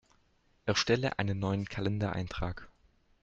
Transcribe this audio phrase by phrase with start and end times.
[0.65, 2.67] Erstelle einen neuen Kalendereintrag!